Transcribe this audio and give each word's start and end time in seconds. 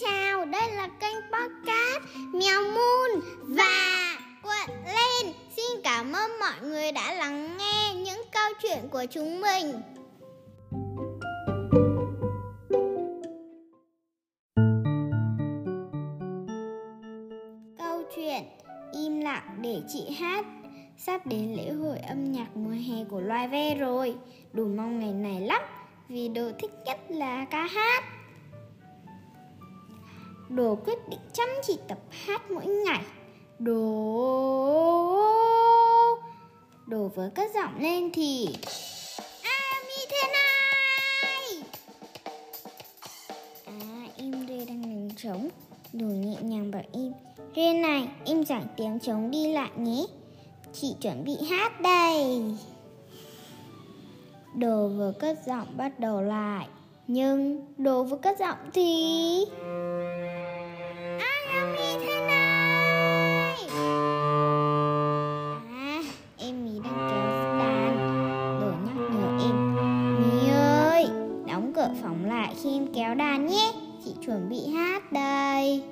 Chào, 0.00 0.44
đây 0.44 0.72
là 0.72 0.88
kênh 1.00 1.16
podcast 1.16 2.04
Mèo 2.32 2.62
Moon 2.62 3.20
và 3.42 4.16
Quận 4.42 4.84
Lên. 4.86 5.32
Xin 5.56 5.80
cảm 5.84 6.12
ơn 6.12 6.30
mọi 6.40 6.68
người 6.68 6.92
đã 6.92 7.14
lắng 7.14 7.56
nghe 7.58 7.94
những 7.94 8.22
câu 8.32 8.52
chuyện 8.62 8.88
của 8.90 9.04
chúng 9.10 9.40
mình. 9.40 9.72
Câu 17.78 18.02
chuyện 18.16 18.42
Im 18.92 19.20
lặng 19.20 19.58
để 19.62 19.82
chị 19.92 20.10
hát 20.20 20.44
Sắp 20.98 21.26
đến 21.26 21.54
lễ 21.56 21.72
hội 21.72 21.98
âm 21.98 22.32
nhạc 22.32 22.56
mùa 22.56 22.70
hè 22.70 23.04
của 23.10 23.20
loài 23.20 23.48
ve 23.48 23.74
rồi 23.74 24.14
Đủ 24.52 24.66
mong 24.76 25.00
ngày 25.00 25.12
này 25.12 25.40
lắm 25.40 25.62
Vì 26.08 26.28
đồ 26.28 26.50
thích 26.58 26.70
nhất 26.84 26.98
là 27.08 27.46
ca 27.50 27.66
hát 27.66 28.04
Đồ 30.54 30.78
quyết 30.84 31.08
định 31.08 31.20
chăm 31.32 31.48
chỉ 31.62 31.78
tập 31.88 31.98
hát 32.10 32.50
mỗi 32.50 32.66
ngày. 32.66 33.02
Đồ. 33.58 33.78
Đồ 36.86 37.10
vừa 37.14 37.30
cất 37.34 37.50
giọng 37.54 37.80
lên 37.80 38.10
thì. 38.12 38.48
Ami 39.42 40.06
thế 40.10 40.32
này. 40.32 41.62
À 43.64 44.08
im 44.16 44.46
rê 44.48 44.64
đang 44.64 44.82
đánh 44.82 45.08
trống. 45.16 45.48
Đồ 45.92 46.06
nhẹ 46.06 46.36
nhàng 46.40 46.70
bảo 46.70 46.82
im. 46.92 47.12
Rê 47.56 47.72
này, 47.72 48.08
im 48.24 48.44
giảng 48.44 48.66
tiếng 48.76 48.98
trống 49.00 49.30
đi 49.30 49.52
lại 49.52 49.70
nhé. 49.76 50.06
Chị 50.72 50.94
chuẩn 51.00 51.24
bị 51.24 51.36
hát 51.50 51.80
đây. 51.80 52.42
Đồ 54.56 54.88
vừa 54.88 55.12
cất 55.18 55.38
giọng 55.46 55.76
bắt 55.76 56.00
đầu 56.00 56.22
lại. 56.22 56.68
Nhưng 57.06 57.66
đồ 57.78 58.02
vừa 58.02 58.16
cất 58.16 58.38
giọng 58.38 58.58
thì. 58.72 59.44
Phóng 72.02 72.24
lại 72.24 72.54
khi 72.62 72.72
em 72.72 72.86
kéo 72.94 73.14
đàn 73.14 73.46
nhé. 73.46 73.72
Chị 74.04 74.10
chuẩn 74.26 74.48
bị 74.48 74.66
hát 74.74 75.12
đây. 75.12 75.82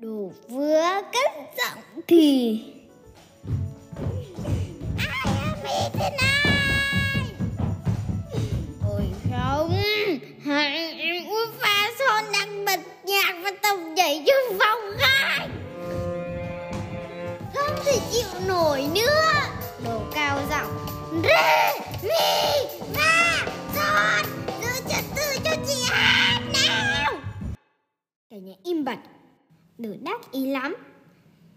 Đủ 0.00 0.32
vừa 0.48 1.02
cất 1.12 1.32
giọng 1.58 2.02
thì. 2.06 2.60
Ai 4.98 5.34
am 5.44 5.58
thế 5.92 6.10
này? 6.22 6.46
Ôi 8.88 9.04
không 9.30 9.70
hãy 10.44 10.92
em 10.92 11.24
uống 11.24 11.50
pha 11.58 11.90
son 11.98 12.24
đang 12.32 12.64
bật 12.64 12.80
nhạc 13.04 13.34
và 13.44 13.50
tập 13.62 13.76
nhảy 13.96 14.24
trong 14.26 14.58
phòng 14.58 14.78
khách 14.98 15.48
Không 17.54 17.76
thể 17.84 18.00
chịu 18.12 18.40
nổi 18.48 18.84
nữa. 18.94 19.32
Đồ 19.84 20.00
cao 20.14 20.38
giọng 20.50 20.86
Rê, 21.22 21.80
mi, 22.02 22.45
Đỡ 29.78 29.88
đắc 30.00 30.32
ý 30.32 30.46
lắm. 30.46 30.76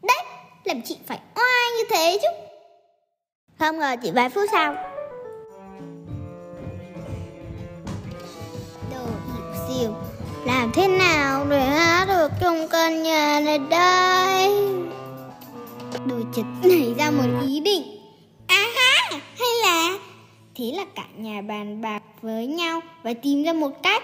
Đấy, 0.01 0.23
làm 0.63 0.81
chị 0.81 0.97
phải 1.07 1.19
oai 1.35 1.77
như 1.77 1.83
thế 1.89 2.19
chứ. 2.21 2.27
Không 3.59 3.79
ngờ 3.79 3.95
chỉ 4.03 4.11
vài 4.11 4.29
phút 4.29 4.43
sau. 4.51 4.73
Đồ 8.91 9.05
hiểu 9.05 9.53
xìu. 9.67 9.91
Làm 10.45 10.71
thế 10.73 10.87
nào 10.87 11.45
để 11.49 11.65
hát 11.65 12.05
được 12.07 12.31
trong 12.41 12.67
căn 12.71 13.03
nhà 13.03 13.39
này 13.39 13.59
đây? 13.59 14.49
Đồ 16.05 16.15
chật 16.35 16.45
nảy 16.63 16.93
ra 16.97 17.11
một 17.11 17.45
ý 17.47 17.59
định. 17.59 17.83
À 18.47 18.65
ha, 18.75 19.11
hay 19.11 19.49
là. 19.63 19.97
Thế 20.55 20.71
là 20.75 20.85
cả 20.95 21.05
nhà 21.17 21.41
bàn 21.41 21.81
bạc 21.81 22.03
với 22.21 22.47
nhau 22.47 22.81
Và 23.03 23.13
tìm 23.23 23.43
ra 23.43 23.53
một 23.53 23.83
cách. 23.83 24.03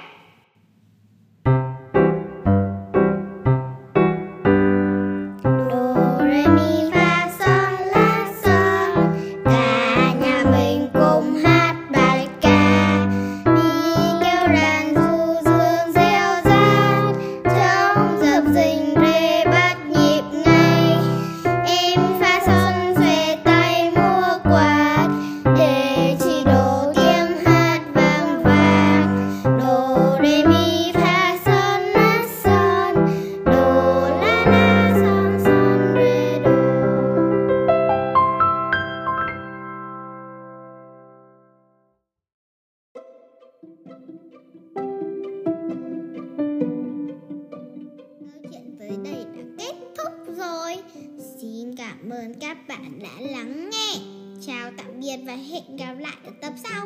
Chuyện 48.51 48.75
tới 48.79 48.91
đây 49.03 49.25
đã 49.35 49.43
kết 49.57 49.75
thúc 49.97 50.35
rồi. 50.37 50.75
Xin 51.41 51.75
cảm 51.75 52.09
ơn 52.09 52.33
các 52.39 52.67
bạn 52.67 52.99
đã 53.03 53.27
lắng 53.31 53.69
nghe. 53.69 53.99
Chào 54.47 54.71
tạm 54.77 54.99
biệt 54.99 55.17
và 55.25 55.35
hẹn 55.35 55.75
gặp 55.77 55.93
lại 55.99 56.17
ở 56.23 56.31
tập 56.41 56.53
sau. 56.63 56.84